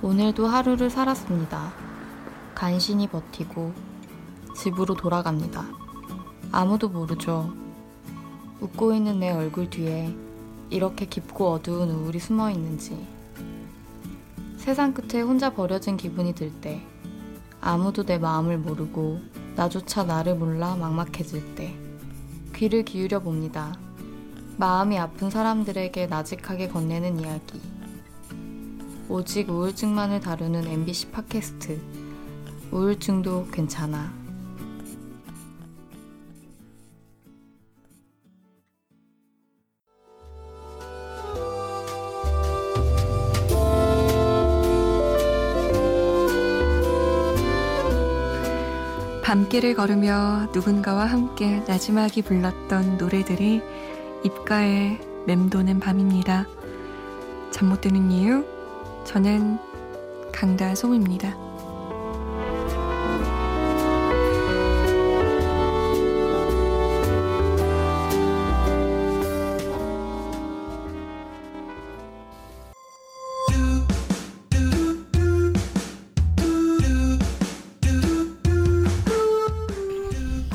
[0.00, 1.72] 오늘도 하루를 살았습니다.
[2.54, 3.72] 간신히 버티고
[4.56, 5.64] 집으로 돌아갑니다.
[6.52, 7.52] 아무도 모르죠.
[8.60, 10.14] 웃고 있는 내 얼굴 뒤에
[10.70, 13.04] 이렇게 깊고 어두운 우울이 숨어 있는지.
[14.56, 16.80] 세상 끝에 혼자 버려진 기분이 들 때,
[17.60, 19.18] 아무도 내 마음을 모르고
[19.56, 21.76] 나조차 나를 몰라 막막해질 때,
[22.54, 23.76] 귀를 기울여 봅니다.
[24.58, 27.77] 마음이 아픈 사람들에게 나직하게 건네는 이야기.
[29.10, 31.80] 오직 우울증만을 다루는 MBC 팟캐스트.
[32.70, 34.12] 우울증도 괜찮아.
[49.24, 53.62] 밤길을 걸으며 누군가와 함께 나지막이 불렀던 노래들이
[54.24, 56.46] 입가에 맴도는 밤입니다.
[57.50, 58.57] 잠 못 드는 이유?
[59.04, 59.58] 저는
[60.32, 61.48] 강다솜입니다.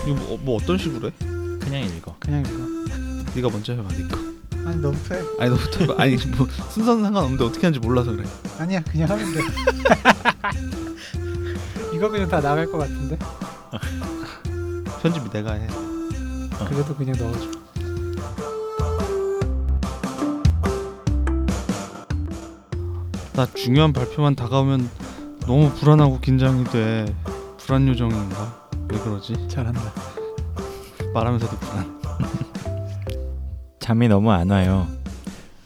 [0.06, 1.14] 이거 뭐, 뭐 어떤 식으로 해?
[1.60, 2.16] 그냥 읽어.
[2.20, 4.33] 그냥 이거 네가 먼저 해봐 니까
[4.66, 8.24] 아니 너무 해 아니 너부터 해봐 아니 뭐 순서는 상관없는데 어떻게 하는지 몰라서 그래.
[8.60, 9.42] 아니야 그냥 하면 돼.
[11.94, 13.18] 이거 그냥 다 나갈 것 같은데?
[15.02, 15.68] 편집이 내가 해.
[16.70, 17.52] 그래도 그냥 넣어줘.
[23.34, 24.90] 나 중요한 발표만 다가오면
[25.42, 27.06] 너무 불안하고 긴장이 돼.
[27.58, 28.68] 불안 요정인가?
[28.90, 29.48] 왜 그러지?
[29.50, 29.82] 잘한다.
[31.14, 32.03] 말하면서도 불안
[33.84, 34.88] 잠이 너무 안 와요.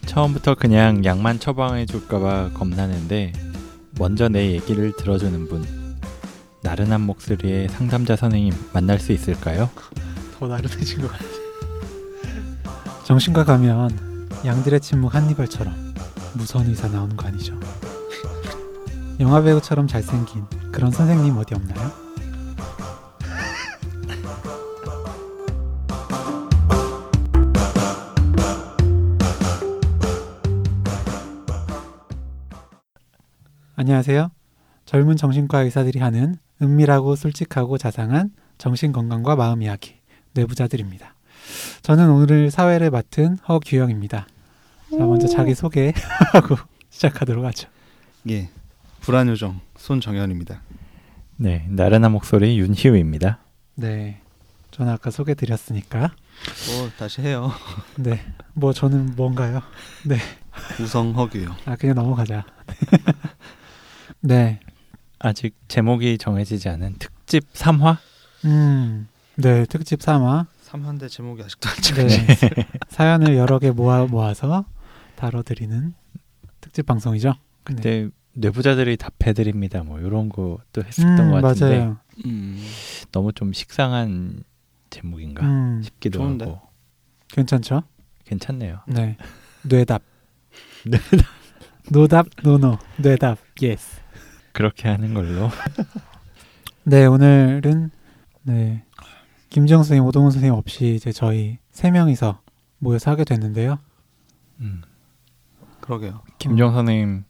[0.04, 3.32] 처음부터 그냥 약만 처방해 줄까봐 겁나는데
[3.96, 5.64] 먼저 내 얘기를 들어주는 분.
[6.64, 9.70] 나른한 목소리의 상담자 선생님 만날 수 있을까요?
[10.36, 11.24] 더 나른해진 것 같아
[13.04, 15.94] 정신과 가면 양들의 침묵 한니발처럼
[16.34, 17.54] 무서운 의사 나오는 거 아니죠
[19.20, 22.07] 영화 배우처럼 잘생긴 그런 선생님 어디 없나요?
[33.88, 34.30] 안녕하세요.
[34.84, 39.94] 젊은 정신과 의사들이 하는 은밀하고 솔직하고 자상한 정신건강과 마음 이야기
[40.34, 41.14] 뇌부자들입니다.
[41.80, 44.26] 저는 오늘 사회를 맡은 허규영입니다.
[44.90, 46.56] 자, 먼저 자기 소개하고
[46.90, 47.70] 시작하도록 하죠.
[48.28, 48.50] 예
[49.00, 50.60] 불안 요정 손정현입니다
[51.36, 53.38] 네, 나른한 목소리 윤희우입니다.
[53.76, 54.20] 네.
[54.70, 56.12] 저는 아까 소개 드렸으니까.
[56.76, 57.50] 뭐 다시 해요
[57.96, 58.20] 네.
[58.52, 59.62] 뭐 저는 뭔가요?
[60.78, 62.44] 우성 허규요 아, 그냥 넘어가자.
[64.20, 64.60] 네.
[65.18, 67.98] 아직 제목이 정해지지 않은 특집 3화?
[68.44, 69.08] 음.
[69.36, 70.46] 네, 특집 3화.
[70.66, 71.82] 3화인데 제목이 아직도 안 네.
[72.18, 72.48] 정해져
[72.88, 74.64] 사연을 여러 개 모아 모아서
[75.16, 75.94] 다뤄 드리는
[76.60, 77.34] 특집 방송이죠.
[77.64, 79.82] 그때 뇌부자들이 답해 드립니다.
[79.82, 81.96] 뭐 이런 것도 했었던 음, 것 같은데 맞아요.
[82.26, 82.62] 음,
[83.12, 84.44] 너무 좀 식상한
[84.90, 86.44] 제목인가 음, 싶기도 좋은데?
[86.44, 86.60] 하고
[87.32, 87.82] 괜찮죠?
[88.24, 88.80] 괜찮네요.
[88.88, 89.16] 네.
[89.64, 90.02] 뇌답.
[90.84, 91.26] 뇌답.
[91.90, 92.78] 노답, 노노.
[92.98, 93.38] 뇌답.
[93.62, 94.00] Yes.
[94.58, 95.50] 그렇게 하는 걸로.
[96.82, 97.92] 네, 오늘은
[98.42, 98.82] 네.
[99.50, 102.40] 김정 선생님, 오동훈 선생님 없이 이제 저희 세 명이서
[102.80, 103.78] 모여서 하게 됐는데요.
[104.58, 104.82] 음.
[105.80, 107.22] 그러게요 김정 선생님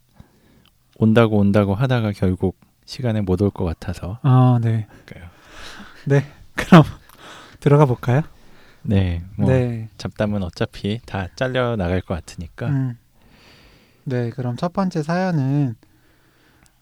[0.96, 4.86] 온다고 온다고 하다가 결국 시간에 못 올 것 같아서 아, 네.
[5.04, 5.26] 그래요.
[6.08, 6.24] 네.
[6.54, 6.82] 그럼
[7.60, 8.22] 들어가 볼까요?
[8.80, 9.90] 네, 뭐 네.
[9.98, 12.98] 잡담은 어차피 다 잘려 나갈 것 같으니까 음.
[14.04, 15.74] 네, 그럼 첫 번째 사연은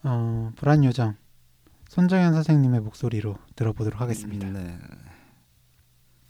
[0.08, 1.16] 어, 불안 요정
[1.88, 4.46] 손정현 선생님의 목소리로 들어보도록 하겠습니다.
[4.46, 4.78] 네.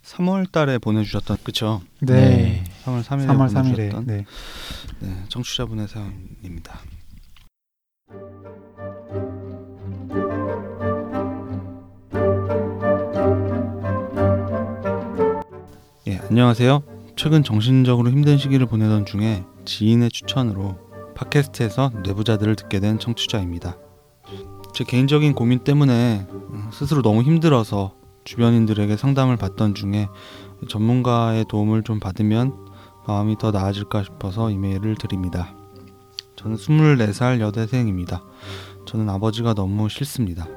[0.01, 1.81] 3월 달에 보내주셨던 그쵸?
[2.01, 2.63] 네.
[2.85, 4.25] 3월 3일에 3월 3일에 보내주셨던 네.
[4.99, 6.79] 네, 청취자분의 사연입니다.
[16.07, 16.83] 예, 안녕하세요.
[17.15, 20.86] 최근 정신적으로 힘든 시기를 보내던 중에 지인의 추천으로
[21.17, 23.77] 팟캐스트에서 뇌부자들을 듣게 된 청취자입니다.
[24.73, 30.09] 제 개인적인 고민 때문에 음, 스스로 너무 힘들어서 주변인들에게 상담을 받던 중에
[30.69, 32.53] 전문가의 도움을 좀 받으면
[33.07, 35.55] 마음이 더 나아질까 싶어서 이메일을 드립니다.
[36.35, 38.21] 저는 24살 여대생입니다.
[38.85, 40.47] 저는 아버지가 너무 싫습니다.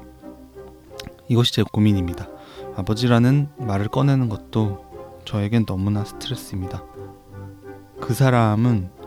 [1.28, 2.28] 이것이 제 고민입니다.
[2.76, 4.84] 아버지라는 말을 꺼내는 것도
[5.24, 6.84] 저에겐 너무나 스트레스입니다.
[8.00, 8.99] 그 사람은 네,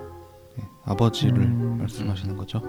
[0.86, 1.78] 아버지를 음.
[1.80, 2.62] 말씀하시는 거죠.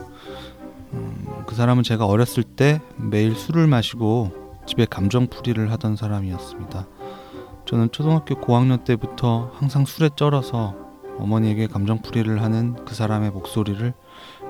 [0.92, 4.32] 음, 그 사람은 제가 어렸을 때 매일 술을 마시고
[4.66, 6.86] 집에 감정풀이를 하던 사람이었습니다.
[7.66, 10.74] 저는 초등학교 고학년 때부터 항상 술에 쩔어서
[11.18, 13.92] 어머니에게 감정풀이를 하는 그 사람의 목소리를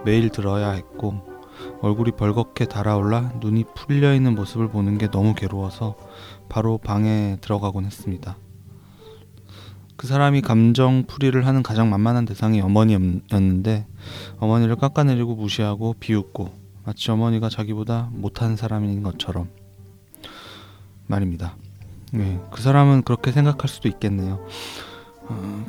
[0.05, 1.35] 매일 들어야 했고
[1.81, 5.97] 얼굴이 벌겋게 달아올라 눈이 풀려 있는 모습을 보는 게 너무 괴로워서
[6.49, 8.37] 바로 방에 들어가곤 했습니다.
[9.97, 13.87] 그 사람이 감정 풀이를 하는 가장 만만한 대상이 어머니였는데
[14.39, 16.53] 어머니를 깎아내리고 무시하고 비웃고
[16.85, 19.49] 마치 어머니가 자기보다 못한 사람인 것처럼
[21.07, 21.57] 말입니다.
[22.13, 24.45] 네, 그 사람은 그렇게 생각할 수도 있겠네요.
[25.23, 25.67] 어,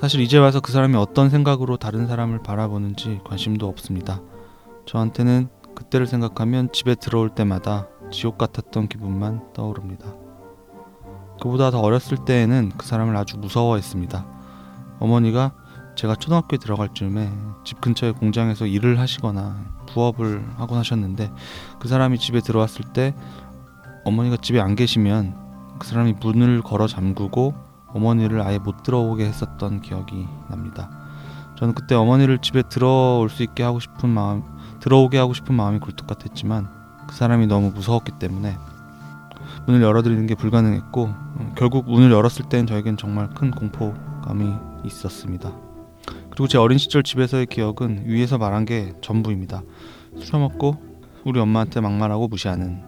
[0.00, 4.20] 사실 이제 와서 그 사람이 어떤 생각으로 다른 사람을 바라보는지 관심도 없습니다.
[4.86, 10.25] 저한테는 그때를 생각하면 집에 들어올 때마다 지옥 같았던 기분만 떠오릅니다.
[11.40, 14.24] 그보다 더 어렸을 때에는 그 사람을 아주 무서워했습니다.
[15.00, 15.52] 어머니가
[15.96, 17.32] 제가 초등학교에 들어갈 즈음에
[17.64, 19.56] 집 근처의 공장에서 일을 하시거나
[19.86, 21.32] 부업을 하곤 하셨는데
[21.78, 23.14] 그 사람이 집에 들어왔을 때
[24.04, 25.34] 어머니가 집에 안 계시면
[25.78, 27.54] 그 사람이 문을 걸어 잠그고
[27.88, 30.90] 어머니를 아예 못 들어오게 했었던 기억이 납니다.
[31.58, 34.42] 저는 그때 어머니를 집에 들어올 수 있게 하고 싶은 마음,
[34.80, 36.68] 들어오게 하고 싶은 마음이 굴뚝 같았지만
[37.06, 38.58] 그 사람이 너무 무서웠기 때문에
[39.66, 44.52] 문을 열어드리는 게 불가능했고 음, 결국 문을 열었을 때는 저에겐 정말 큰 공포감이
[44.84, 45.52] 있었습니다.
[46.30, 49.62] 그리고 제 어린 시절 집에서의 기억은 위에서 말한 게 전부입니다.
[50.18, 50.76] 술 먹고
[51.24, 52.82] 우리 엄마한테 막말하고 무시하는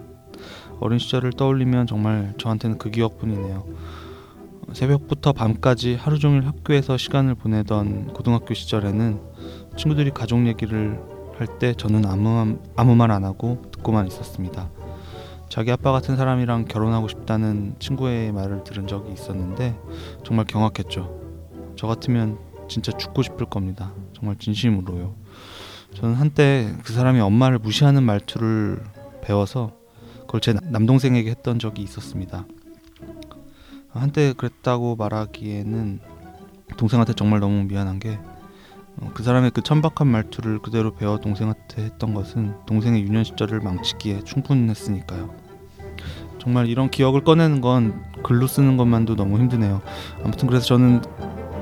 [0.80, 3.64] 어린 시절을 떠올리면 정말 저한테는 그 기억뿐이네요.
[4.72, 9.20] 새벽부터 밤까지 하루 종일 학교에서 시간을 보내던 고등학교 시절에는
[9.76, 11.00] 친구들이 가족 얘기를
[11.38, 14.68] 할 때 저는 아무 아무 말 안 하고 듣고만 있었습니다.
[15.48, 19.78] 자기 아빠 같은 사람이랑 결혼하고 싶다는 친구의 말을 들은 적이 있었는데
[20.24, 21.18] 정말 경악했죠.
[21.76, 23.92] 저 같으면 진짜 죽고 싶을 겁니다.
[24.14, 25.14] 정말 진심으로요.
[25.94, 28.82] 저는 한때 그 사람이 엄마를 무시하는 말투를
[29.22, 29.72] 배워서
[30.20, 32.44] 그걸 제 남동생에게 했던 적이 있었습니다.
[33.90, 36.00] 한때 그랬다고 말하기에는
[36.76, 38.18] 동생한테 정말 너무 미안한 게
[39.14, 45.34] 그 사람의 그 천박한 말투를 그대로 배워 동생한테 했던 것은 동생의 유년 시절을 망치기에 충분했으니까요.
[46.38, 49.82] 정말 이런 기억을 꺼내는 건 글로 쓰는 것만도 너무 힘드네요.
[50.22, 51.02] 아무튼 그래서 저는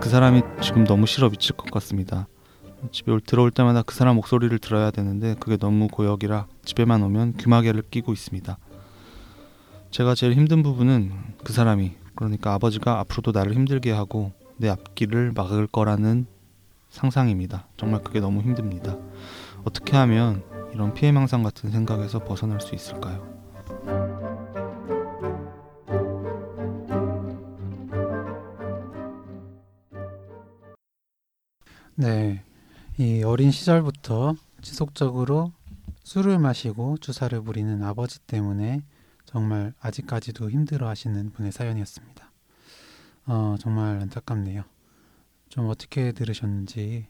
[0.00, 2.26] 그 사람이 지금 너무 싫어 미칠 것 같습니다.
[2.92, 7.82] 집에 올, 들어올 때마다 그 사람 목소리를 들어야 되는데 그게 너무 고역이라 집에만 오면 귀마개를
[7.90, 8.58] 끼고 있습니다.
[9.90, 11.10] 제가 제일 힘든 부분은
[11.42, 16.26] 그 사람이 그러니까 아버지가 앞으로도 나를 힘들게 하고 내 앞길을 막을 거라는
[16.96, 17.68] 상상입니다.
[17.76, 18.96] 정말 그게 너무 힘듭니다.
[19.64, 23.36] 어떻게 하면 이런 피해망상 같은 생각에서 벗어날 수 있을까요?
[31.94, 32.42] 네.
[32.98, 35.52] 이 어린 시절부터 지속적으로
[36.04, 38.82] 술을 마시고 주사를 부리는 아버지 때문에
[39.24, 42.30] 정말 아직까지도 힘들어 하시는 분의 사연이었습니다.
[43.26, 44.64] 어, 정말 안타깝네요.
[45.56, 47.06] 좀 어떻게 들으셨는지.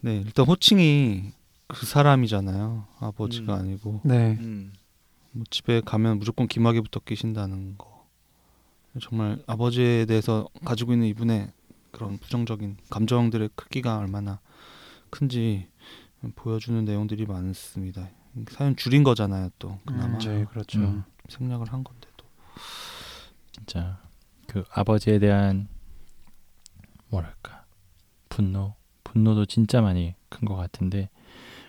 [0.00, 1.32] 네, 일단 호칭이
[1.66, 2.86] 그 사람이잖아요.
[3.00, 3.58] 아버지가 음.
[3.58, 4.36] 아니고 네.
[4.38, 4.72] 음.
[5.32, 8.06] 뭐 집에 가면 무조건 기마개부터 끼신다는 거.
[9.02, 11.50] 정말 아버지에 대해서 가지고 있는 이분의
[11.90, 14.38] 그런 부정적인 감정들의 크기가 얼마나
[15.10, 15.66] 큰지
[16.36, 18.08] 보여주는 내용들이 많습니다.
[18.50, 20.78] 사연 줄인 거잖아요, 또 그나마 음, 네, 그렇죠.
[20.78, 21.02] 음.
[21.28, 22.24] 생략을 한 건데도.
[23.50, 24.00] 진짜
[24.46, 25.68] 그 아버지에 대한
[27.14, 27.64] 뭐랄까
[28.28, 31.08] 분노 분노도 진짜 많이 큰 것 같은데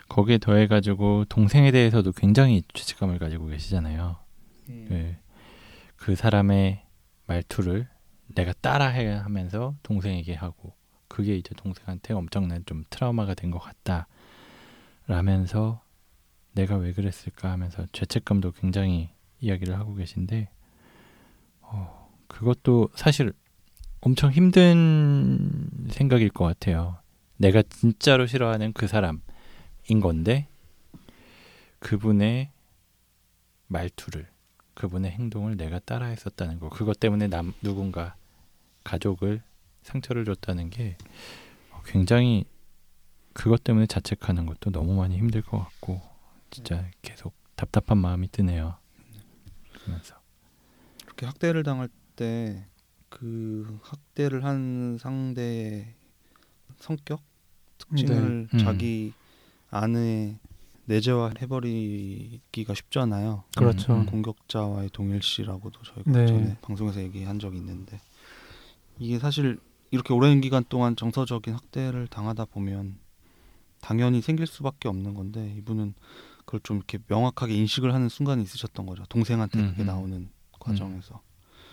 [0.10, 4.18] 거기에 더해가지고 동생에 대해서도 굉장히 죄책감을 가지고 계시잖아요.
[4.68, 5.20] 네.
[5.96, 6.84] 그 사람의
[7.28, 7.88] 말투를
[8.28, 10.74] 내가 따라해야 하면서 동생에게 하고
[11.08, 14.08] 그게 이제 동생한테 엄청난 좀 트라우마가 된 것 같다
[15.08, 15.82] 라면서
[16.54, 19.10] 내가 왜 그랬을까 하면서 죄책감도 굉장히
[19.40, 20.50] 이야기를 하고 계신데
[21.62, 23.34] 어, 그것도 사실
[24.06, 27.00] 엄청 힘든 생각일 것 같아요.
[27.38, 29.24] 내가 진짜로 싫어하는 그 사람인
[30.00, 30.48] 건데
[31.80, 32.52] 그분의
[33.66, 34.28] 말투를
[34.76, 38.16] 그분의 행동을 내가 따라했었다는 거 그것 때문에 남 누군가
[38.84, 39.42] 가족을
[39.82, 40.98] 상처를 줬다는 게
[41.86, 42.46] 굉장히
[43.34, 46.00] 그것 때문에 자책하는 것도 너무 많이 힘들 것 같고
[46.52, 48.78] 진짜 계속 답답한 마음이 드네요.
[49.74, 50.16] 그러면서
[51.06, 52.68] 그렇게 학대를 당할 때
[53.16, 55.88] 그 학대를 한 상대의
[56.80, 57.22] 성격
[57.78, 58.58] 특징을 네.
[58.58, 58.60] 음.
[58.60, 59.14] 자기
[59.70, 60.38] 안에
[60.84, 63.46] 내재화 해버리기가 쉽잖아요.
[63.56, 63.94] 그렇죠.
[63.94, 64.06] 음.
[64.06, 66.28] 공격자와의 동일시라고도 저희가 네.
[66.28, 68.02] 전에 방송에서 얘기한 적이 있는데
[69.00, 69.60] 이게 사실
[69.92, 72.98] 이렇게 오랜 기간 동안 정서적인 학대를 당하다 보면
[73.80, 75.94] 당연히 생길 수밖에 없는 건데 이분은
[76.40, 79.06] 그걸 좀 이렇게 명확하게 인식을 하는 순간이 있으셨던 거죠.
[79.08, 79.88] 동생한테 음, 그게 음.
[79.88, 80.30] 나오는
[80.60, 81.22] 과정에서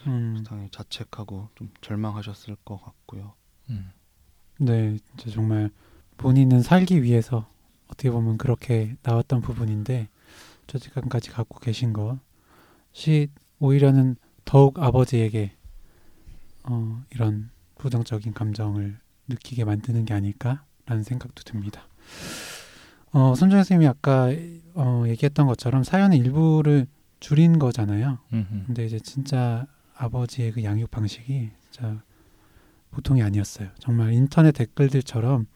[0.06, 3.34] 음, 당연히 자책하고 좀 절망하셨을 것 같고요.
[3.70, 3.90] 음.
[4.58, 5.70] 네, 진짜 정말
[6.16, 7.48] 본인은 살기 위해서
[7.86, 10.08] 어떻게 보면 그렇게 나왔던 부분인데
[10.66, 13.28] 저지간까지 갖고 계신 것이
[13.58, 15.56] 오히려는 더욱 아버지에게
[16.64, 21.82] 어, 이런 부정적인 감정을 느끼게 만드는 게 아닐까라는 생각도 듭니다.
[23.12, 24.30] 어, 손정 선생님이 아까
[24.74, 26.86] 어, 얘기했던 것처럼 사연의 일부를
[27.20, 28.18] 줄인 거잖아요.
[28.32, 29.66] 음, 근데 이제 진짜
[30.02, 32.02] 아버지의 그 양육 방식이 진짜
[32.90, 33.68] 보통이 아니었어요.
[33.78, 35.46] 정말 인터넷 댓글들처럼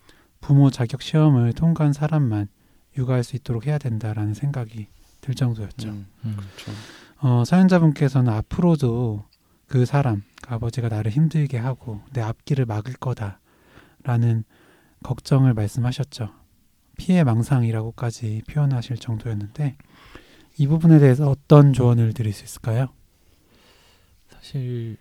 [0.41, 2.49] 부모 자격 시험을 통과한 사람만
[2.97, 4.87] 육아할 수 있도록 해야 된다라는 생각이
[5.21, 5.88] 들 정도였죠.
[5.88, 6.37] 음, 음.
[6.37, 6.73] 그렇죠.
[7.21, 9.25] 어, 사연자분께서는 앞으로도
[9.67, 14.45] 그 사람, 그 아버지가 나를 힘들게 하고 내 앞길을 막을 거다라는
[15.03, 16.31] 걱정을 말씀하셨죠.
[16.97, 19.76] 피해 망상이라고까지 표현하실 정도였는데
[20.59, 22.88] 이 부분에 대해서 어떤 조언을 드릴 수 있을까요?
[24.47, 24.97] 사실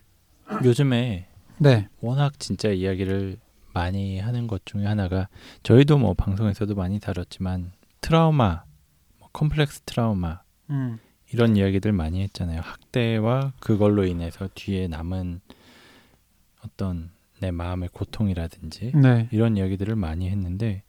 [0.64, 1.28] 요즘에
[1.60, 3.38] 네, 워낙 진짜 이야기를
[3.74, 5.30] 많이 하는 것 중에 하나가
[5.62, 7.72] 저희도 뭐 방송에서도 많이 다뤘지만
[8.02, 8.64] 트라우마,
[9.20, 10.98] 뭐 컴플렉스 트라우마 음,
[11.32, 12.62] 이런 이야기들 많이 했잖아요.
[12.62, 15.42] 학대와 그걸로 인해서 뒤에 남은
[16.66, 20.82] 어떤 내 마음의 고통이라든지 네, 이런 이야기들을 많이 했는데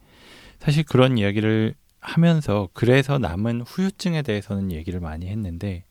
[0.61, 5.85] 사실 그런 이야기를 하면서 그래서 남은 후유증에 대해서는 얘기를 많이 했는데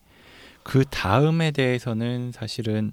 [0.66, 2.90] 그 다음에 대해서는 사실은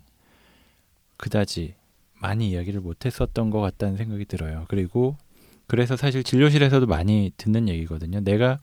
[1.18, 1.74] 그다지
[2.22, 4.66] 많이 이야기를 못 했었던 것 같다는 생각이 들어요.
[4.68, 5.18] 그리고
[5.66, 8.20] 그래서 사실 진료실에서도 많이 듣는 얘기거든요.
[8.20, 8.60] 내가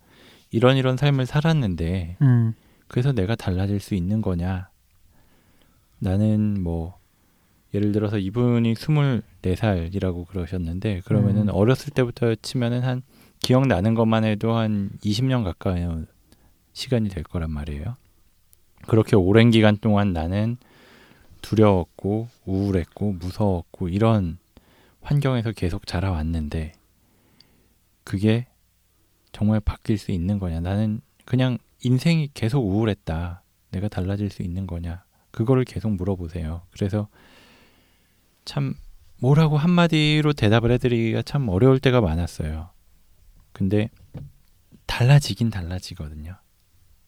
[0.52, 2.55] 이런 이런 삶을 살았는데 음,
[2.87, 4.71] 그래서 내가 달라질 수 있는 거냐?
[5.99, 6.97] 나는 뭐
[7.75, 11.50] 예를 들어서 이분이 24살이라고 그러셨는데 그러면은 음.
[11.52, 13.02] 어렸을 때부터 치면은 한
[13.40, 15.85] 기억나는 것만 해도 한 20년 가까이
[16.75, 17.97] 시간이 될 거란 말이에요.
[18.87, 20.57] 그렇게 오랜 기간 동안 나는
[21.43, 24.39] 두려웠고 우울했고 무서웠고 이런
[25.03, 26.73] 환경에서 계속 자라왔는데
[28.05, 28.47] 그게
[29.33, 30.61] 정말 바뀔 수 있는 거냐?
[30.61, 33.43] 나는 그냥 인생이 계속 우울했다.
[33.71, 35.05] 내가 달라질 수 있는 거냐?
[35.31, 36.63] 그거를 계속 물어보세요.
[36.73, 37.09] 그래서
[38.45, 38.75] 참
[39.21, 42.71] 뭐라고 한마디로 대답을 해드리기가 참 어려울 때가 많았어요.
[43.53, 43.91] 근데
[44.87, 46.37] 달라지긴 달라지거든요.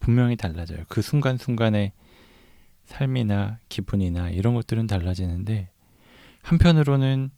[0.03, 0.85] 분명히 달라져요.
[0.89, 1.93] 그 순간순간의
[2.85, 5.71] 삶이나 기분이나 이런 것들은 달라지는데
[6.43, 7.31] 한편으로는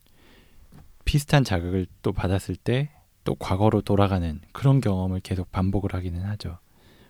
[1.04, 2.90] 비슷한 자극을 또 받았을 때
[3.24, 6.58] 또 과거로 돌아가는 그런 경험을 계속 반복을 하기는 하죠.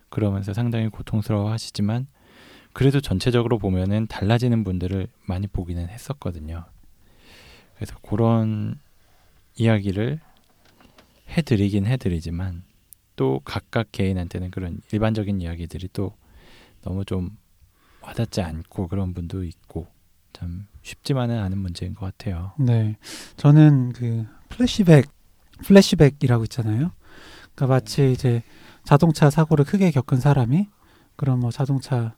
[0.09, 2.07] 그러면서 상당히 고통스러워 하시지만
[2.73, 6.65] 그래도 전체적으로 보면은 달라지는 분들을 많이 보기는 했었거든요.
[7.75, 8.79] 그래서 그런
[9.57, 10.19] 이야기를
[11.29, 12.63] 해드리긴 해드리지만
[13.15, 16.13] 또 각각 개인한테는 그런 일반적인 이야기들이 또
[16.81, 17.37] 너무 좀
[18.01, 19.87] 와닿지 않고 그런 분도 있고
[20.33, 22.51] 참 쉽지만은 않은 문제인 것 같아요.
[22.59, 22.97] 네.
[23.37, 25.07] 저는 그 플래시백,
[25.63, 26.91] 플래시백이라고 있잖아요.
[27.55, 28.43] 그러니까 마치 이제
[28.83, 30.67] 자동차 사고를 크게 겪은 사람이
[31.15, 32.13] 그런 뭐 자동차만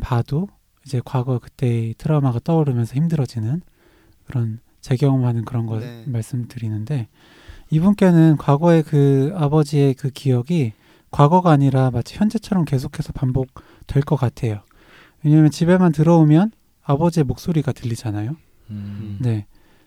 [0.00, 0.48] 봐도
[0.84, 3.62] 이제 과거 그때의 트라우마가 떠오르면서 힘들어지는
[4.24, 6.04] 그런 재경험하는 그런 거 네.
[6.06, 7.08] 말씀드리는데
[7.70, 10.72] 이분께는 과거의 그 아버지의 그 기억이
[11.10, 14.62] 과거가 아니라 마치 현재처럼 계속해서 반복될 것 같아요.
[15.22, 18.36] 왜냐하면 집에만 들어오면 아버지의 목소리가 들리잖아요.
[18.70, 19.46] 음, 네.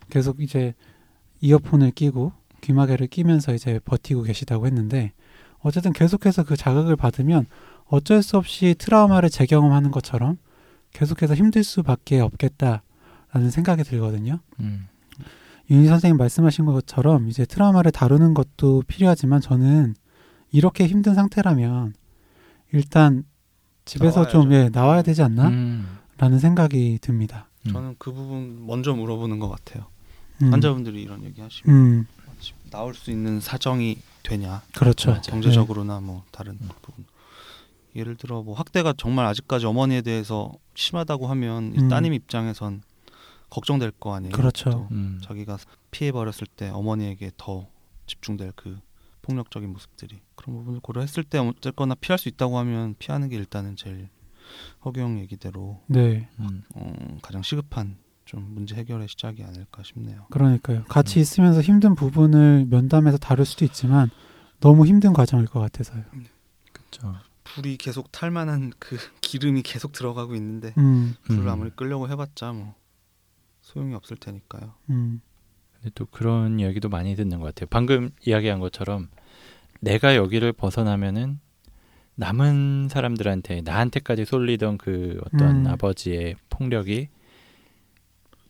[0.09, 0.73] 계속 이제
[1.41, 5.11] 이어폰을 끼고 귀마개를 끼면서 이제 버티고 계시다고 했는데
[5.59, 7.45] 어쨌든 계속해서 그 자극을 받으면
[7.85, 10.37] 어쩔 수 없이 트라우마를 재경험하는 것처럼
[10.91, 14.39] 계속해서 힘들 수밖에 없겠다라는 생각이 들거든요.
[14.59, 14.87] 음,
[15.69, 19.95] 윤희 선생님 말씀하신 것처럼 이제 트라우마를 다루는 것도 필요하지만 저는
[20.51, 21.93] 이렇게 힘든 상태라면
[22.71, 23.23] 일단
[23.85, 24.65] 집에서 좀 나와야죠.
[24.65, 25.47] 예, 나와야 되지 않나?
[25.49, 27.49] 음, 라는 생각이 듭니다.
[27.65, 27.71] 음.
[27.71, 29.85] 저는 그 부분 먼저 물어보는 것 같아요.
[30.41, 32.07] 음, 환자분들이 이런 얘기 하시면 음,
[32.69, 34.61] 나올 수 있는 사정이 되냐?
[34.75, 35.11] 그렇죠.
[35.11, 35.21] 맞아요.
[35.23, 36.69] 경제적으로나 뭐 다른 음.
[36.81, 37.05] 부분.
[37.95, 41.89] 예를 들어 뭐 학대가 정말 아직까지 어머니에 대해서 심하다고 하면 이 음.
[41.89, 42.81] 따님 입장에선
[43.53, 44.31] 걱정될 거 아니에요.
[44.31, 44.71] 그렇죠.
[44.71, 45.59] 또 음, 자기가
[45.91, 47.67] 피해 버렸을 때 어머니에게 더
[48.07, 48.79] 집중될 그
[49.21, 54.09] 폭력적인 모습들이 그런 부분을 고려했을 때 어쨌거나 피할 수 있다고 하면 피하는 게 일단은 제일
[54.83, 56.27] 허경 얘기대로 네.
[56.39, 60.25] 음, 어, 가장 시급한 좀 문제 해결의 시작이 아닐까 싶네요.
[60.31, 60.85] 그러니까요.
[60.85, 64.09] 같이 있으면서 힘든 부분을 면담해서 다룰 수도 있지만
[64.61, 66.03] 너무 힘든 과정일 것 같아서요.
[66.71, 67.15] 그렇죠.
[67.43, 71.49] 불이 계속 탈 만한 그 기름이 계속 들어가고 있는데 음, 불을 음.
[71.49, 72.73] 아무리 끌려고 해봤자 뭐
[73.73, 74.73] 소용이 없을 테니까요.
[74.89, 75.21] 음,
[75.73, 77.67] 근데 또 그런 이야기도 많이 듣는 것 같아요.
[77.69, 79.09] 방금 이야기한 것처럼
[79.81, 81.39] 내가 여기를 벗어나면은
[82.15, 85.67] 남은 사람들한테 나한테까지 쏠리던 그 어떤 음.
[85.67, 87.09] 아버지의 폭력이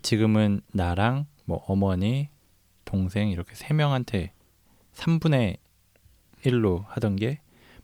[0.02, 2.30] 지금은 나랑 뭐 어머니,
[2.84, 4.34] 동생 이렇게 세 명한테
[4.94, 5.58] 3분의
[6.44, 7.40] 1로 하던 게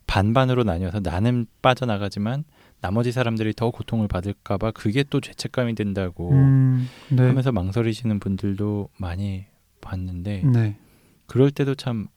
[0.05, 2.43] 반반으로 나뉘어서 나는 빠져나가지만
[2.81, 7.27] 나머지 사람들이 더 고통을 받을까봐 그게 또 죄책감이 든다고 음, 네.
[7.27, 9.45] 하면서 망설이시는 분들도 많이
[9.81, 10.77] 봤는데 네.
[11.25, 12.07] 그럴 때도 참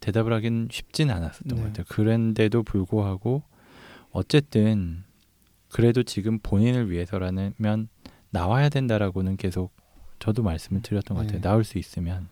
[0.00, 1.54] 대답을 하긴 쉽진 않았었던 네.
[1.56, 1.86] 것 같아요.
[1.88, 3.42] 그런데도 불구하고
[4.10, 5.04] 어쨌든
[5.70, 7.88] 그래도 지금 본인을 위해서라면
[8.30, 9.72] 나와야 된다라고는 계속
[10.18, 11.40] 저도 말씀을 드렸던 것 같아요.
[11.40, 11.48] 네.
[11.48, 12.28] 나올 수 있으면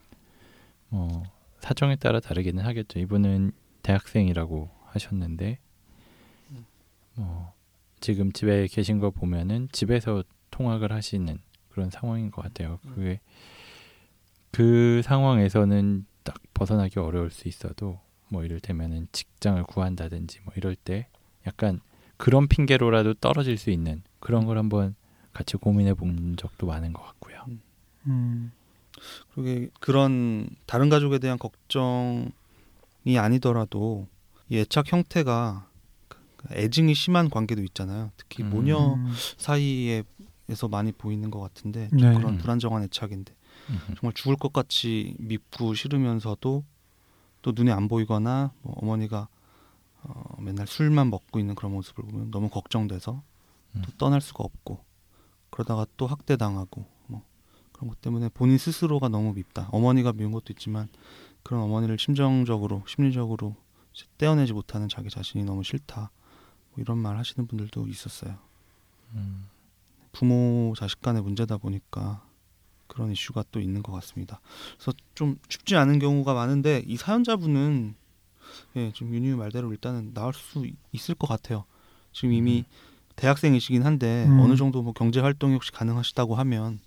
[0.89, 1.23] 뭐
[1.61, 2.99] 사정에 따라 다르기는 하겠죠.
[2.99, 3.53] 이분은
[3.83, 5.59] 대학생이라고 하셨는데
[7.15, 7.53] 뭐
[8.07, 10.23] 지금 집에 계신 거 보면은 집에서
[10.53, 12.79] 통학을 하시는 그런 상황인 것 같아요.
[12.95, 13.19] 그게
[14.53, 17.99] 그 상황에서는 딱 벗어나기 어려울 수 있어도
[18.29, 21.09] 뭐 이를테면은 직장을 구한다든지 뭐 이럴 때
[21.49, 21.81] 약간
[22.17, 24.95] 그런 핑계로라도 떨어질 수 있는 그런 걸 한번
[25.33, 27.45] 같이 고민해 본 적도 많은 것 같고요.
[28.07, 28.53] 음,
[29.35, 32.31] 그게 그런 다른 가족에 대한 걱정이
[33.19, 34.07] 아니더라도
[34.49, 35.76] 이 애착 형태가 그
[36.51, 38.11] 애증이 심한 관계도 있잖아요.
[38.17, 38.51] 특히 음.
[38.51, 42.15] 모녀 음, 사이에서 많이 보이는 것 같은데 좀 네.
[42.15, 42.39] 그런 음.
[42.39, 43.35] 불안정한 애착인데
[43.71, 43.95] 음흠.
[44.01, 46.65] 정말 죽을 것 같이 밉고 싫으면서도
[47.43, 49.29] 또 눈에 안 보이거나 뭐 어머니가
[50.03, 53.23] 어, 맨날 술만 먹고 있는 그런 모습을 보면 너무 걱정돼서
[53.75, 53.83] 음.
[53.85, 54.85] 또 떠날 수가 없고
[55.51, 57.23] 그러다가 또 학대 당하고 뭐
[57.73, 59.69] 그런 것 때문에 본인 스스로가 너무 밉다.
[59.73, 60.89] 어머니가 미운 것도 있지만
[61.43, 63.57] 그런 어머니를 심정적으로 심리적으로
[64.19, 66.11] 떼어내지 못하는 자기 자신이 너무 싫다.
[66.77, 68.37] 뭐 이런 말 하시는 분들도 있었어요.
[69.15, 69.47] 음.
[70.13, 72.25] 부모 자식 간의 문제다 보니까
[72.87, 74.41] 그런 이슈가 또 있는 것 같습니다.
[74.77, 77.95] 그래서 좀 쉽지 않은 경우가 많은데 이 사연자분은
[78.77, 81.65] 예, 지금 윤유 말대로 일단은 나올 수 이- 있을 것 같아요.
[82.13, 82.65] 지금 이미
[83.17, 84.39] 대학생이시긴 한데 음.
[84.41, 86.81] 어느 정도 뭐 경제 활동이 혹시 가능하시다고 하면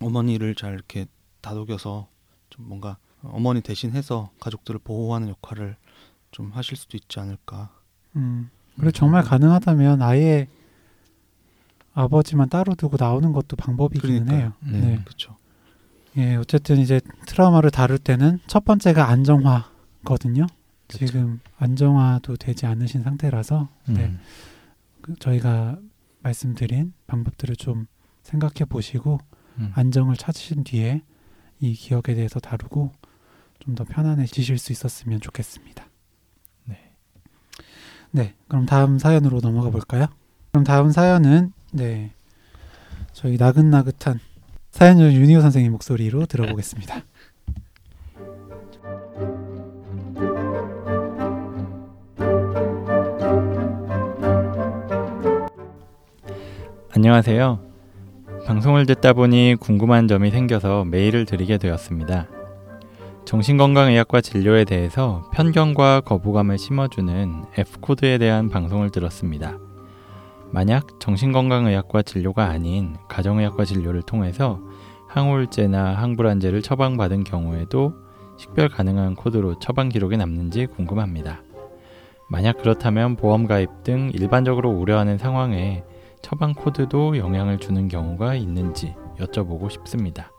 [0.00, 1.06] 어머니를 잘 이렇게
[1.40, 2.08] 다독여서
[2.50, 5.76] 좀 뭔가 어머니 대신해서 가족들을 보호하는 역할을
[6.30, 7.70] 좀 하실 수도 있지 않을까.
[8.16, 8.50] 음.
[8.78, 10.48] 그리고 정말 가능하다면 아예
[11.94, 14.40] 아버지만 따로 두고 나오는 것도 방법이기는 그러니까요.
[14.40, 14.52] 해요.
[14.60, 14.80] 네.
[14.80, 15.00] 네.
[15.04, 15.36] 그렇죠.
[16.16, 20.46] 예, 어쨌든 이제 트라우마를 다룰 때는 첫 번째가 안정화거든요.
[20.86, 21.06] 그쵸.
[21.06, 24.06] 지금 안정화도 되지 않으신 상태라서 네.
[24.06, 24.20] 음.
[25.02, 25.78] 그 저희가
[26.22, 27.86] 말씀드린 방법들을 좀
[28.22, 29.18] 생각해 보시고
[29.58, 29.70] 음.
[29.74, 31.02] 안정을 찾으신 뒤에
[31.60, 32.92] 이 기억에 대해서 다루고
[33.60, 35.84] 좀 더 편안해지실 수 있었으면 좋겠습니다.
[38.10, 38.22] 네.
[38.22, 40.06] 네, 그럼 다음 사연으로 넘어가 볼까요?
[40.50, 42.10] 그럼 다음 사연은 네
[43.12, 44.20] 저희 나긋나긋한
[44.70, 47.02] 사연을 윤희호 선생님 목소리로 들어보겠습니다.
[56.94, 57.60] 안녕하세요.
[58.46, 62.26] 방송을 듣다 보니 궁금한 점이 생겨서 메일을 드리게 되었습니다.
[63.28, 69.58] 정신건강의학과 진료에 대해서 편견과 거부감을 심어주는 F코드에 대한 방송을 들었습니다.
[70.50, 74.60] 만약 정신건강의학과 진료가 아닌 가정의학과 진료를 통해서
[75.08, 77.92] 항우울제나 항불안제를 처방받은 경우에도
[78.38, 81.42] 식별 가능한 코드로 처방 기록이 남는지 궁금합니다.
[82.30, 85.84] 만약 그렇다면 보험 가입 등 일반적으로 우려하는 상황에
[86.22, 90.32] 처방 코드도 영향을 주는 경우가 있는지 여쭤보고 싶습니다.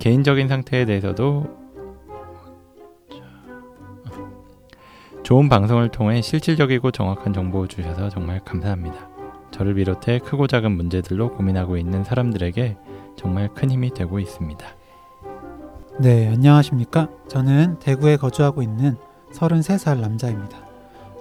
[0.00, 1.61] 개인적인 상태에 대해서도
[5.22, 9.08] 좋은 방송을 통해 실질적이고 정확한 정보 주셔서 정말 감사합니다.
[9.52, 12.76] 저를 비롯해 크고 작은 문제들로 고민하고 있는 사람들에게
[13.16, 14.66] 정말 큰 힘이 되고 있습니다.
[16.00, 17.08] 네, 안녕하십니까?
[17.28, 18.96] 저는 대구에 거주하고 있는
[19.32, 20.58] 33살 남자입니다.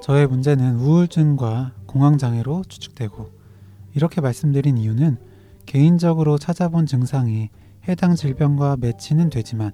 [0.02, 3.30] 저의 문제는 우울증과 공황장애로 추측되고
[3.94, 5.18] 이렇게 말씀드린 이유는
[5.68, 7.50] 개인적으로 찾아본 증상이
[7.88, 9.74] 해당 질병과 매치는 되지만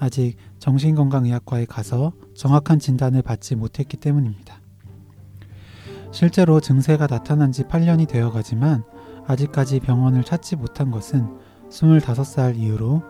[0.00, 4.58] 아직 정신건강의학과에 가서 정확한 진단을 받지 못했기 때문입니다.
[6.10, 8.82] 실제로 증세가 나타난 지 8년이 되어 가지만
[9.26, 11.28] 아직까지 병원을 찾지 못한 것은
[11.68, 13.02] 25살 이후로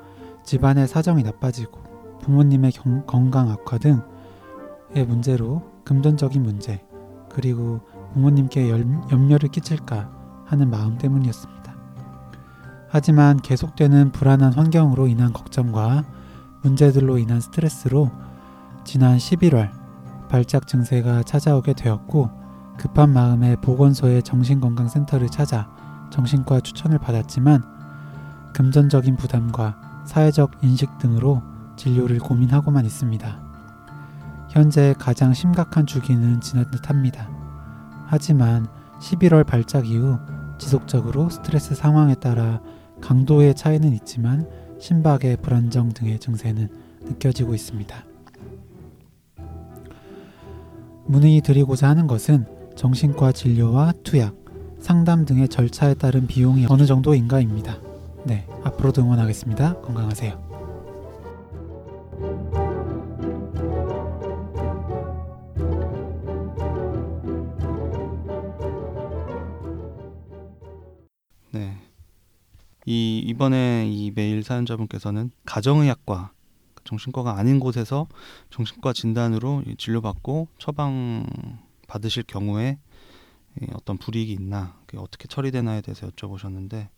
[0.44, 1.80] 집안의 사정이 나빠지고
[2.22, 6.84] 부모님의 경- 건강 악화 등의 문제로 금전적인 문제
[7.30, 7.80] 그리고
[8.12, 10.10] 부모님께 열- 염려를 끼칠까
[10.44, 11.60] 하는 마음 때문이었습니다.
[12.88, 16.04] 하지만 계속되는 불안한 환경으로 인한 걱정과
[16.62, 18.10] 문제들로 인한 스트레스로
[18.84, 19.70] 지난 11월
[20.28, 22.30] 발작 증세가 찾아오게 되었고
[22.78, 25.68] 급한 마음에 보건소의 정신건강센터를 찾아
[26.10, 27.62] 정신과 추천을 받았지만
[28.54, 31.42] 금전적인 부담과 사회적 인식 등으로
[31.76, 33.50] 진료를 고민하고만 있습니다.
[34.50, 37.28] 현재 가장 심각한 주기는 지난 듯합니다.
[38.06, 38.66] 하지만
[39.00, 40.18] 11월 발작 이후
[40.58, 42.60] 지속적으로 스트레스 상황에 따라
[43.00, 44.46] 강도의 차이는 있지만
[44.80, 46.68] 심박의 불안정 등의 증세는
[47.02, 48.04] 느껴지고 있습니다.
[51.06, 54.34] 문의 드리고자 하는 것은 정신과 진료와 투약,
[54.80, 57.78] 상담 등의 절차에 따른 비용이 어느 정도인가입니다.
[58.24, 59.80] 네, 앞으로도 응원하겠습니다.
[59.80, 60.49] 건강하세요.
[73.30, 76.32] 이 이번에 이 메일 사연자분께서는 가정의학과
[76.82, 78.08] 정신과가 아닌 곳에서
[78.50, 81.26] 정신과 진단으로 진료받고 처방
[81.86, 82.78] 받으실 경우에
[83.72, 86.88] 어떤 불이익이 있나 어떻게 처리되나에 대해서 여쭤보셨는데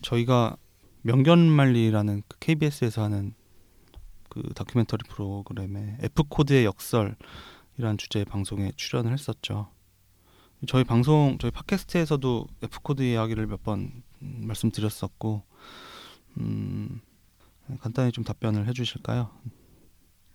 [0.00, 0.56] 저희가
[1.02, 3.34] 명견만리라는 그 KBS에서 하는
[4.30, 9.68] 그 다큐멘터리 프로그램에 F 코드의 역설이라는 주제의 방송에 출연을 했었죠.
[10.66, 15.42] 저희 방송 저희 팟캐스트에서도 F 코드 이야기를 몇 번 말씀드렸었고
[16.38, 17.00] 음,
[17.80, 19.30] 간단히 좀 답변을 해주실까요?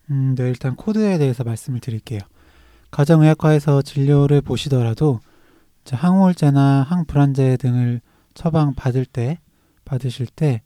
[0.09, 2.19] 음, 네 일단 코드에 대해서 말씀을 드릴게요.
[2.91, 5.19] 가정의학과에서 진료를 보시더라도
[5.89, 8.01] 항우울제나 항불안제 등을
[8.33, 9.39] 처방 받을 때
[9.85, 10.61] 받으실 때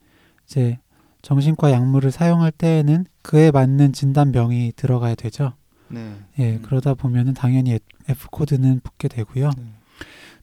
[0.46, 0.80] 이제
[1.22, 5.54] 정신과 약물을 사용할 때에는 그에 맞는 진단병이 들어가야 되죠.
[5.88, 6.16] 네.
[6.40, 6.62] 예, 음.
[6.62, 9.50] 그러다 보면은 당연히 F 코드는 붙게 되고요.
[9.58, 9.64] 네.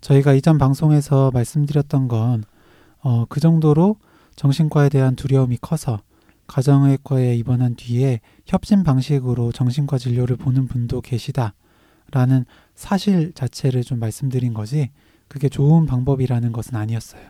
[0.00, 2.44] 저희가 이전 방송에서 말씀드렸던 건
[3.02, 3.96] 어, 그 정도로
[4.36, 6.00] 정신과에 대한 두려움이 커서
[6.46, 11.54] 가정의과에 입원한 뒤에 협진 방식으로 정신과 진료를 보는 분도 계시다
[12.10, 14.90] 라는 사실 자체를 좀 말씀드린 거지
[15.28, 17.22] 그게 좋은 방법이라는 것은 아니었어요.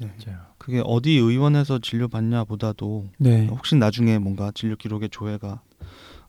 [0.00, 0.12] 네.
[0.26, 0.40] 맞아요.
[0.58, 3.46] 그게 어디 의원에서 진료 받냐 보다도 네.
[3.46, 5.60] 혹시 나중에 뭔가 진료 기록에 조회가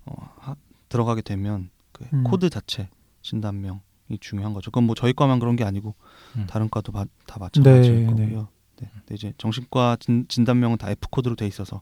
[0.06, 0.56] 어, 하,
[0.90, 2.24] 들어가게 되면 그 음.
[2.24, 2.90] 코드 자체
[3.22, 3.80] 진단명이
[4.20, 4.72] 중요한 거죠.
[4.72, 5.96] 그건 뭐 저희 과만 그런 게 아니고
[6.36, 6.46] 음.
[6.48, 8.50] 다른 과도 바, 다 마찬가지일 네, 거고요.
[8.78, 8.90] 네.
[8.94, 11.82] 근데 이제 정신과 진, 진단명은 다 F 코드로 돼 있어서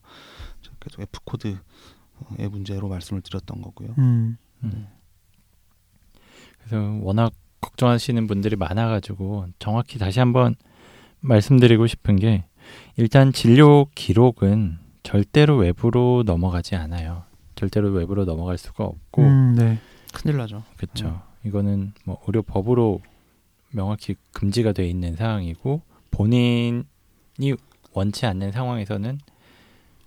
[0.79, 1.58] 계속 F 코드의
[2.49, 3.95] 문제로 말씀을 드렸던 거고요.
[3.97, 4.38] 음.
[4.63, 4.88] 음.
[6.60, 10.56] 그래서 워낙 걱정하시는 분들이 많아가지고 정확히 다시 한번
[11.21, 12.45] 말씀드리고 싶은 게
[12.97, 17.23] 일단 진료 기록은 절대로 외부로 넘어가지 않아요.
[17.56, 19.79] 절대로 외부로 넘어갈 수가 없고 음, 네.
[20.13, 20.63] 큰일 나죠.
[20.77, 21.21] 그렇죠.
[21.45, 23.01] 이거는 뭐 의료법으로
[23.71, 25.82] 명확히 금지가 돼 있는 사항이고
[26.13, 26.84] 본인이
[27.91, 29.17] 원치 않는 상황에서는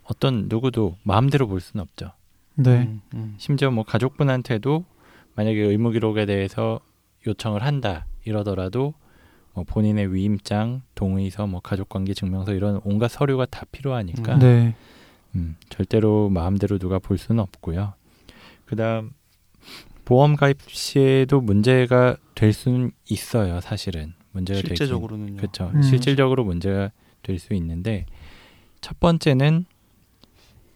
[0.05, 2.13] 어떤 누구도 마음대로 볼 수는 없죠.
[2.55, 2.83] 네.
[2.83, 3.35] 음, 음.
[3.39, 4.85] 심지어 뭐 가족분한테도
[5.35, 6.81] 만약에 의무 기록에 대해서
[7.27, 8.95] 요청을 한다 이러더라도
[9.53, 14.75] 뭐 본인의 위임장, 동의서, 뭐 가족관계 증명서 이런 온갖 서류가 다 필요하니까 네.
[15.35, 17.95] 음, 절대로 마음대로 누가 볼 수는 없고요.
[18.65, 19.11] 그다음
[20.05, 23.61] 보험 가입 시에도 문제가 될 수는 있어요.
[23.61, 25.37] 사실은 문제가 되긴 실제적으로는요.
[25.39, 25.71] 그렇죠.
[25.75, 25.83] 음.
[25.83, 26.91] 실질적으로 문제가
[27.23, 28.07] 될 수 있는데
[28.81, 29.65] 첫 번째는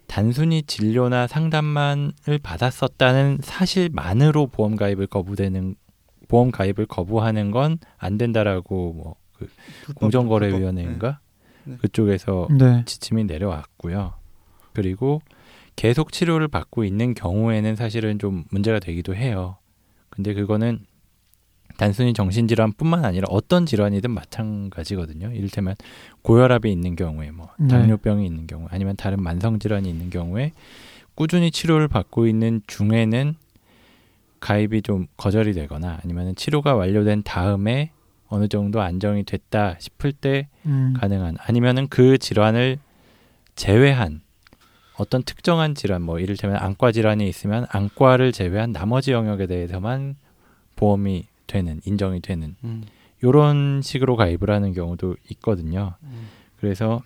[0.08, 5.76] 단순히 진료나 상담만을 받았었다는 사실만으로 보험 가입을 거부되는
[6.26, 9.50] 보험 가입을 거부하는 건 안 된다라고 뭐그
[9.84, 11.20] 불법, 공정거래위원회인가
[11.64, 11.72] 네.
[11.72, 11.76] 네.
[11.80, 12.82] 그쪽에서 네.
[12.86, 14.14] 지침이 내려왔고요.
[14.72, 15.20] 그리고
[15.76, 19.58] 계속 치료를 받고 있는 경우에는 사실은 좀 문제가 되기도 해요.
[20.08, 20.80] 근데 그거는
[21.80, 25.32] 단순히 정신질환뿐만 아니라 어떤 질환이든 마찬가지거든요.
[25.32, 25.76] 이를테면
[26.20, 27.68] 고혈압이 있는 경우에 뭐 네.
[27.68, 30.52] 당뇨병이 있는 경우 아니면 다른 만성 질환이 있는 경우에
[31.14, 33.34] 꾸준히 치료를 받고 있는 중에는
[34.40, 37.92] 가입이 좀 거절이 되거나 아니면 치료가 완료된 다음에
[38.28, 40.92] 어느 정도 안정이 됐다 싶을 때 음.
[40.98, 42.78] 가능한 아니면은 그 질환을
[43.54, 44.20] 제외한
[44.98, 50.16] 어떤 특정한 질환 뭐 이를테면 안과 질환이 있으면 안과를 제외한 나머지 영역에 대해서만
[50.76, 52.84] 보험이 되는 인정이 되는 음,
[53.22, 55.94] 이런 식으로 가입을 하는 경우도 있거든요.
[56.04, 56.28] 음.
[56.56, 57.02] 그래서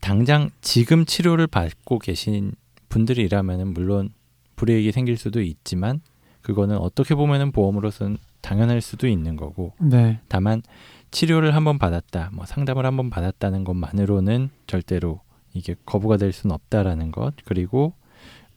[0.00, 2.52] 당장 지금 치료를 받고 계신
[2.88, 4.10] 분들이라면은 물론
[4.54, 6.00] 불이익이 생길 수도 있지만
[6.42, 10.20] 그거는 어떻게 보면은 보험으로서는 당연할 수도 있는 거고 네.
[10.28, 10.62] 다만
[11.10, 15.20] 치료를 한번 받았다, 뭐 상담을 한번 받았다는 것만으로는 절대로
[15.54, 17.34] 이게 거부가 될 수는 없다라는 것.
[17.44, 17.94] 그리고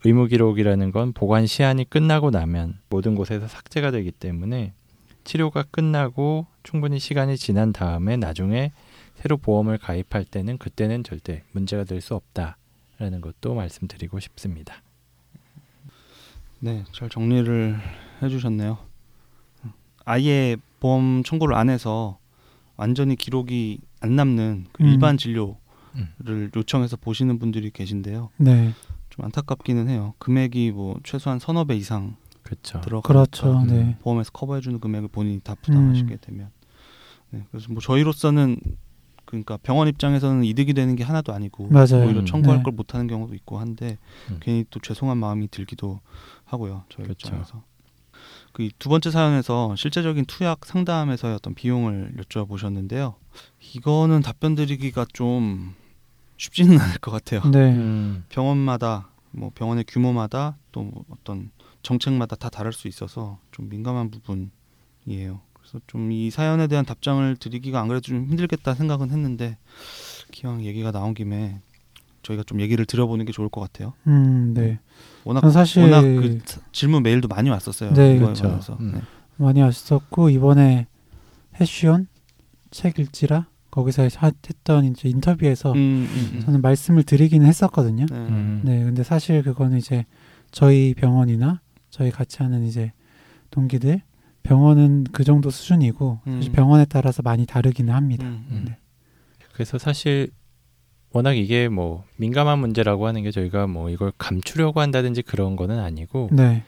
[0.03, 4.73] 의무 기록이라는 건 보관 시한이 끝나고 나면 모든 곳에서 삭제가 되기 때문에
[5.29, 8.71] 치료가 끝나고 충분히 시간이 지난 다음에 나중에
[9.13, 14.81] 새로 보험을 가입할 때는 그때는 절대 문제가 될 수 없다라는 것도 말씀드리고 싶습니다.
[16.57, 17.77] 네, 잘 정리를
[18.23, 18.79] 해주셨네요.
[20.03, 22.17] 아예 보험 청구를 안 해서
[22.75, 24.87] 완전히 기록이 안 남는 그 음.
[24.87, 25.57] 일반 진료
[26.23, 28.31] 를 요청해서 보시는 분들이 계신데요.
[28.37, 28.73] 네.
[29.11, 30.15] 좀 안타깝기는 해요.
[30.17, 32.15] 금액이 뭐 최소한 서너 배 이상
[32.49, 33.01] 그렇죠.
[33.01, 33.59] 그렇죠.
[33.59, 33.67] 음.
[33.67, 33.97] 네.
[34.01, 36.17] 보험에서 커버해주는 금액을 본인이 다 부담하시게 음.
[36.21, 36.49] 되면
[37.29, 38.57] 네, 그래서 뭐 저희로서는
[39.25, 42.05] 그러니까 병원 입장에서는 이득이 되는 게 하나도 아니고 맞아요.
[42.05, 42.25] 오히려 음.
[42.25, 42.63] 청구할 네.
[42.63, 43.99] 걸 못하는 경우도 있고 한데
[44.31, 44.37] 음.
[44.41, 45.99] 괜히 또 죄송한 마음이 들기도
[46.45, 47.27] 하고요 저희 그렇죠.
[47.27, 47.63] 입장에서
[48.53, 53.13] 그 두 번째 사연에서 실제적인 투약 상담에서의 어떤 비용을 여쭤보셨는데요
[53.75, 55.75] 이거는 답변 드리기가 좀
[56.37, 57.71] 쉽지는 않을 것 같아요 네.
[57.71, 58.25] 음.
[58.29, 65.41] 병원마다 뭐 병원의 규모마다 또뭐 어떤 정책마다 다 다를 수 있어서 좀 민감한 부분이에요.
[65.53, 69.57] 그래서 좀 이 사연에 대한 답장을 드리기가 안 그래도 좀 힘들겠다 생각은 했는데
[70.31, 71.61] 기왕 얘기가 나온 김에
[72.23, 73.93] 저희가 좀 얘기를 드려보는 게 좋을 것 같아요.
[74.07, 74.79] 음, 네.
[75.23, 77.93] 워낙 전 사실 워낙 그 사- 질문 메일도 많이 왔었어요.
[77.93, 78.77] 네, 그렇죠.
[78.79, 78.91] 음.
[78.95, 79.01] 네.
[79.37, 80.87] 많이 왔었고 이번에
[81.61, 82.07] 해시온
[82.71, 86.41] 책 읽지라 거기서 하- 했던 이제 인터뷰에서 음, 음, 음.
[86.41, 88.05] 저는 말씀을 드리기는 했었거든요.
[88.09, 88.15] 네.
[88.17, 88.61] 음.
[88.65, 90.05] 네, 근데 사실 그거는 이제
[90.51, 92.91] 저희 병원이나 저희 같이 하는 이제
[93.51, 94.01] 동기들
[94.43, 96.53] 병원은 그 정도 수준이고 사실 음.
[96.53, 98.25] 병원에 따라서 많이 다르기는 합니다.
[98.25, 98.65] 음, 음.
[98.67, 98.77] 네.
[99.53, 100.31] 그래서 사실
[101.11, 106.29] 워낙 이게 뭐 민감한 문제라고 하는 게 저희가 뭐 이걸 감추려고 한다든지 그런 거는 아니고
[106.31, 106.63] 네,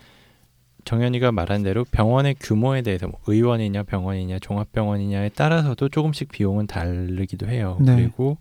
[0.83, 7.77] 정현이가 말한 대로 병원의 규모에 대해서 뭐 의원이냐 병원이냐 종합병원이냐에 따라서도 조금씩 비용은 다르기도 해요.
[7.81, 7.95] 네.
[7.95, 8.37] 그리고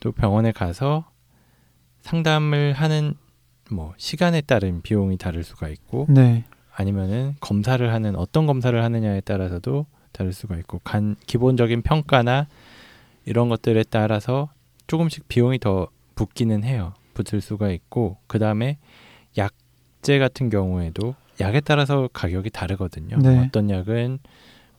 [0.00, 1.04] 또 병원에 가서
[2.00, 3.14] 상담을 하는
[3.70, 9.86] 뭐 시간에 따른 비용이 다를 수가 있고 네, 아니면은 검사를 하는 어떤 검사를 하느냐에 따라서도
[10.12, 12.46] 다를 수가 있고 간 기본적인 평가나
[13.26, 14.50] 이런 것들에 따라서
[14.86, 16.94] 조금씩 비용이 더 붙기는 해요.
[17.14, 18.78] 붙을 수가 있고 그 다음에
[19.38, 23.18] 약제 같은 경우에도 약에 따라서 가격이 다르거든요.
[23.18, 23.38] 네.
[23.38, 24.18] 어떤 약은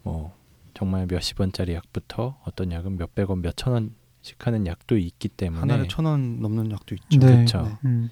[0.03, 0.33] 뭐
[0.73, 5.87] 정말 몇십 원짜리 약부터 어떤 약은 몇백 원, 몇천 원씩 하는 약도 있기 때문에 하나에
[5.87, 7.19] 천 원 넘는 약도 있죠.
[7.19, 7.27] 네.
[7.27, 7.61] 그렇죠.
[7.63, 7.77] 네.
[7.85, 8.09] 음,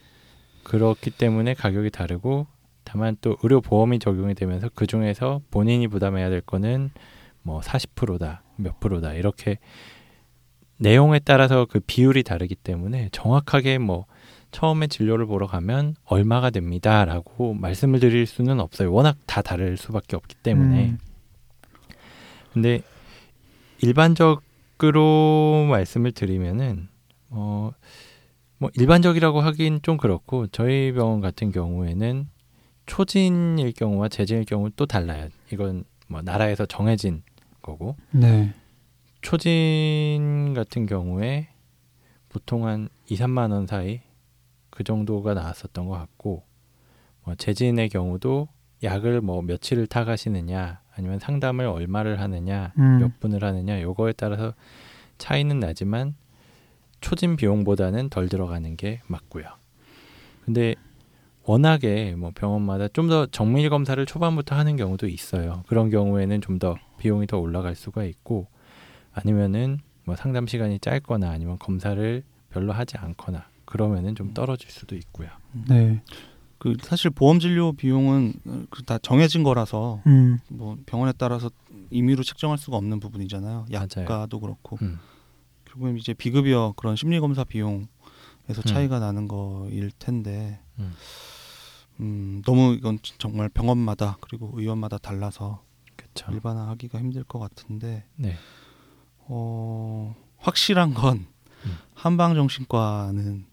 [0.70, 2.46] 그렇기 때문에 가격이 다르고
[2.84, 6.92] 다만 또 의료 보험이 적용이 되면서 그 중에서 본인이 부담해야 될 거는
[7.42, 9.58] 뭐 40%다, 몇 프로다 이렇게
[10.78, 14.06] 내용에 따라서 그 비율이 다르기 때문에 정확하게 뭐
[14.52, 18.94] 처음에 진료를 보러 가면 얼마가 됩니다라고 말씀을 드릴 수는 없어요.
[18.94, 20.86] 워낙 다 다를 수밖에 없기 때문에.
[20.86, 20.98] 음,
[22.54, 22.82] 근데
[23.82, 26.90] 일반적으로 말씀을 드리면은
[27.30, 27.72] 어
[28.60, 32.28] 뭐 일반적이라고 하긴 좀 그렇고 저희 병원 같은 경우에는
[32.86, 35.30] 초진일 경우와 재진일 경우 또 달라요.
[35.52, 37.24] 이건 뭐 나라에서 정해진
[37.62, 37.95] 거고.
[38.12, 38.54] 네,
[39.22, 41.50] 초진 같은 경우에
[42.30, 44.02] 보통 한 2, 3만 원 사이
[44.69, 46.43] 그 정도가 나왔었던 것 같고
[47.24, 48.48] 뭐 재진의 경우도
[48.84, 54.54] 약을 뭐 며칠을 타가시느냐 아니면 상담을 얼마를 하느냐 음, 몇 분을 하느냐 요거에 따라서
[55.17, 56.15] 차이는 나지만
[57.02, 59.46] 초진 비용보다는 덜 들어가는 게 맞고요.
[60.46, 60.76] 근데
[61.46, 65.64] 워낙에 뭐 병원마다 좀 더 정밀 검사를 초반부터 하는 경우도 있어요.
[65.68, 68.48] 그런 경우에는 좀 더 비용이 더 올라갈 수가 있고
[69.14, 75.30] 아니면은 뭐 상담 시간이 짧거나 아니면 검사를 별로 하지 않거나 그러면은 좀 떨어질 수도 있고요.
[75.70, 76.02] 네,
[76.58, 78.34] 그 사실 보험 진료 비용은
[78.70, 81.50] 그다 정해진 거라서 음, 뭐 병원에 따라서
[81.90, 83.66] 임의로 책정할 수가 없는 부분이잖아요.
[83.72, 83.88] 맞아요.
[84.04, 85.00] 약가도 그렇고 음.
[85.80, 87.88] 결국엔 이제 비급여 그런 심리 검사 비용에서
[88.48, 88.63] 음.
[88.65, 90.94] 차이가 나는 거일 텐데 음.
[92.02, 95.63] 음, 너무 이건 정말 병원마다 그리고 의원마다 달라서
[95.96, 96.32] 그렇죠.
[96.32, 98.36] 일반화하기가 힘들 것 같은데 네.
[99.20, 101.26] 어, 확실한 건
[101.65, 101.78] 음.
[101.94, 103.46] 한방 정신과는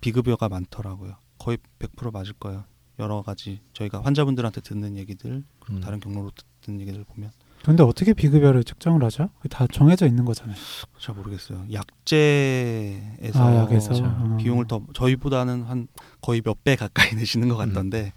[0.00, 1.16] 비급여가 많더라고요.
[1.38, 2.64] 거의 100% 맞을 거예요.
[2.98, 5.80] 여러 가지 저희가 환자분들한테 듣는 얘기들 그리고 음.
[5.80, 7.30] 다른 경로로 듣는 얘기들 보면
[7.64, 9.30] 근데 어떻게 비급여를 측정을 하죠?
[9.50, 10.56] 다 정해져 있는 거잖아요.
[11.00, 11.64] 잘 모르겠어요.
[11.72, 13.94] 약제에서 아, 약에서.
[14.04, 14.36] 어.
[14.38, 15.88] 비용을 더 저희보다는 한
[16.20, 17.68] 거의 몇 배 가까이 내시는 것 음.
[17.68, 18.12] 같던데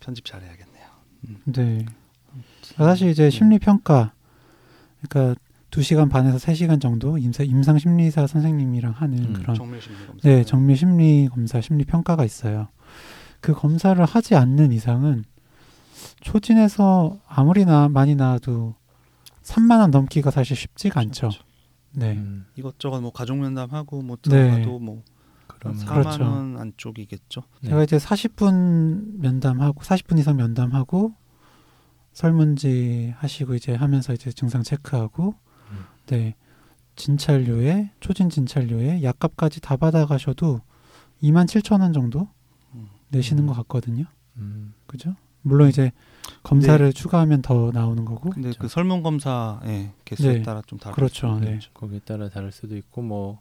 [0.00, 0.84] 편집 잘해야겠네요.
[1.46, 1.86] 네.
[2.62, 4.12] 사실 이제 심리 평가
[5.08, 5.38] 그러니까
[5.70, 10.28] 2시간 반에서 3시간 정도 임상, 임상 심리사 선생님이랑 하는 음, 그런 정밀 심리 검사.
[10.28, 12.68] 네, 정밀 심리 검사, 심리 평가가 있어요.
[13.40, 15.24] 그 검사를 하지 않는 이상은
[16.24, 18.74] 초진에서 아무리나 많이 나와도
[19.42, 21.30] 3만 원 넘기가 사실 쉽지가 않죠.
[21.92, 22.12] 네.
[22.12, 22.46] 음.
[22.56, 24.30] 이것저것 뭐 가족 면담하고 뭐 네.
[24.30, 25.02] 들어가도 뭐
[25.46, 26.22] 그러면 4만 그렇죠.
[26.24, 27.42] 원 안쪽이겠죠.
[27.60, 27.68] 네.
[27.68, 31.14] 제가 이제 40분 면담하고 40분 이상 면담하고
[32.14, 35.34] 설문지 하시고 이제 하면서 이제 증상 체크하고
[35.70, 35.84] 음.
[36.06, 36.34] 네.
[36.96, 40.60] 진찰료에 초진 진찰료에 약값까지 다 받아 가셔도
[41.22, 42.28] 2만 7천 원 정도
[42.74, 42.88] 음.
[43.08, 43.46] 내시는 음.
[43.48, 44.06] 것 같거든요.
[44.36, 44.72] 음.
[44.86, 45.14] 그죠?
[45.42, 45.92] 물론 이제
[46.42, 48.30] 검사를 추가하면 더 나오는 거고.
[48.30, 48.60] 근데 그렇죠.
[48.60, 50.42] 그 설문 검사의 개수에 네.
[50.42, 50.94] 따라 좀 다르죠.
[50.96, 51.38] 그렇죠.
[51.40, 51.58] 네.
[51.72, 53.40] 거기에 따라 다를 수도 있고 뭐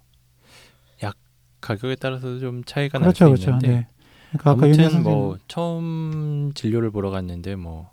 [1.61, 3.51] 가격에 따라서 좀 차이가 그렇죠, 날수 그렇죠.
[3.65, 3.87] 있는데 네.
[4.31, 7.89] 그러니까 아무튼 선생님 뭐 처음 진료를 보러 갔는데 뭐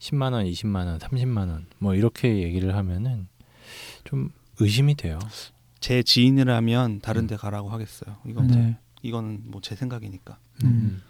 [0.00, 3.26] 10만 원, 20만 원, 30만 원 뭐 이렇게 얘기를 하면은
[4.04, 4.28] 좀
[4.60, 5.18] 의심이 돼요.
[5.80, 7.26] 제 지인이라면 다른 음.
[7.26, 8.16] 데 가라고 하겠어요.
[8.26, 8.76] 이건 뭐- 네.
[9.00, 10.36] 이거는 뭐 제 생각이니까.
[10.64, 11.00] 음.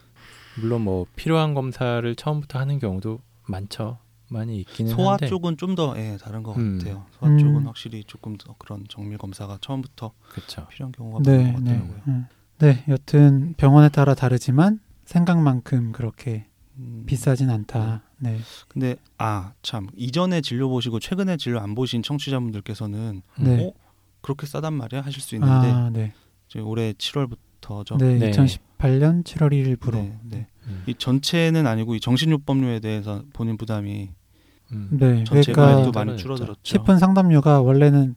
[0.60, 3.98] 물론 뭐 필요한 검사를 처음부터 하는 경우도 많죠.
[4.30, 6.78] 많이 있기는 소아 한데 쪽은 좀더 예, 다른 것 음.
[6.78, 7.06] 같아요.
[7.18, 7.38] 소아 음.
[7.38, 10.66] 쪽은 확실히 조금 더 그런 정밀 검사가 처음부터 그렇죠.
[10.68, 11.70] 필요한 경우가 네, 많은 것 네.
[11.72, 12.02] 같더라고요.
[12.08, 12.26] 음.
[12.58, 18.02] 네, 여튼 병원에 따라 다르지만 생각만큼 그렇게 음, 비싸진 않다.
[18.18, 18.38] 네.
[18.68, 23.66] 근데 아 참 이전에 진료 보시고 최근에 진료 안 보신 청취자분들께서는 네.
[23.66, 23.72] 어
[24.20, 26.12] 그렇게 싸단 말이야 하실 수 있는데 아, 네.
[26.48, 27.96] 이제 올해 7월부터죠.
[27.98, 28.30] 네, 네.
[28.82, 29.92] 2018년 7월 1일부로.
[29.94, 30.46] 네, 네.
[30.66, 30.82] 음.
[30.86, 34.10] 이 전체는 아니고 이 정신요법료에 대해서 본인 부담이
[34.72, 34.88] 음.
[34.92, 35.24] 네.
[35.24, 36.16] 전체 그러니까 많이.
[36.16, 36.60] 줄어들었죠.
[36.62, 38.14] 10분 상담료가 원래는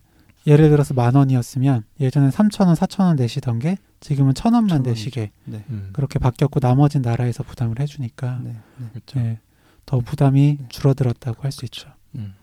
[0.48, 4.82] 예를 들어서 만 원이었으면 예전에 3천 원, 4천 원 내시던 게 지금은 천 원만.
[4.84, 5.64] 내시게 네.
[5.70, 5.90] 음.
[5.94, 8.88] 그렇게 바뀌었고 나머지 나라에서 부담을 해주니까 네, 네.
[8.94, 9.20] 그렇죠.
[9.20, 9.40] 네,
[9.86, 10.66] 더 부담이 네.
[10.70, 11.90] 줄어들었다고 할 수 있죠.
[12.16, 12.34] 음.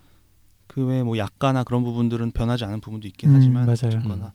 [0.66, 3.76] 그 외에 뭐 약가나 그런 부분들은 변하지 않은 부분도 있긴 음, 하지만 맞아요.
[3.98, 4.33] 어쨌거나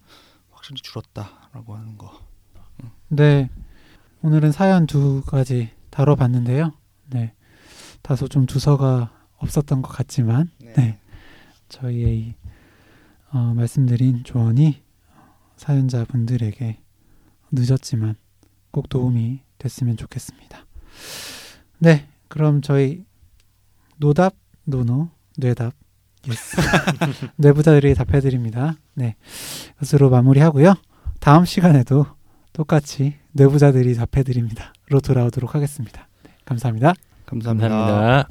[0.52, 2.12] 확실히 줄었다라고 하는 거.
[3.08, 3.50] 네,
[4.26, 6.72] 오늘은 사연 두 가지 다뤄봤는데요.
[7.10, 7.34] 네,
[8.02, 10.98] 다소 좀 두서가 없었던 것 같지만 네.
[11.68, 12.36] 저희의 이,
[13.34, 14.82] 어, 말씀드린 조언이
[15.58, 16.80] 사연자분들에게
[17.52, 18.16] 늦었지만
[18.72, 20.68] 꼭 도움이 됐으면 좋겠습니다.
[21.80, 23.06] 네, 그럼 저희
[23.98, 25.74] 노답, 노노, 뇌답,
[26.30, 26.62] Yes.
[27.36, 28.78] 뇌부자들이 답해드립니다.
[28.96, 29.18] 네,
[29.80, 30.76] 것으로 마무리하고요.
[31.20, 32.06] 다음 시간에도
[32.54, 36.08] 똑같이 뇌부자들이 답해드립니다.로 돌아오도록 하겠습니다.
[36.24, 36.94] 네, 감사합니다.
[37.26, 37.70] 감사합니다.
[37.78, 38.28] 감사합니다.